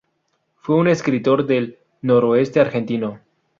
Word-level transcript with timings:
Fue 0.55 0.77
un 0.77 0.87
escritor 0.87 1.45
del 1.45 1.77
Noroeste 2.01 2.59
argentino. 2.59 3.19